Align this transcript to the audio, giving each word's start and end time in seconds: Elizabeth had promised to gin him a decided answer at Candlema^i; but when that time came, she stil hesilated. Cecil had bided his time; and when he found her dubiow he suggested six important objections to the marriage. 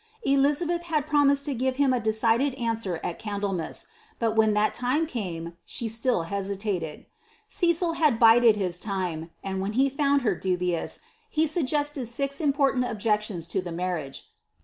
Elizabeth 0.23 0.81
had 0.85 1.05
promised 1.05 1.45
to 1.45 1.53
gin 1.53 1.75
him 1.75 1.93
a 1.93 1.99
decided 1.99 2.55
answer 2.55 2.99
at 3.03 3.19
Candlema^i; 3.19 3.85
but 4.17 4.35
when 4.35 4.55
that 4.55 4.73
time 4.73 5.05
came, 5.05 5.55
she 5.63 5.87
stil 5.87 6.23
hesilated. 6.23 7.05
Cecil 7.47 7.93
had 7.93 8.17
bided 8.17 8.57
his 8.57 8.79
time; 8.79 9.29
and 9.43 9.61
when 9.61 9.73
he 9.73 9.89
found 9.89 10.23
her 10.23 10.35
dubiow 10.35 10.97
he 11.29 11.45
suggested 11.45 12.07
six 12.07 12.41
important 12.41 12.85
objections 12.85 13.45
to 13.45 13.61
the 13.61 13.71
marriage. 13.71 14.25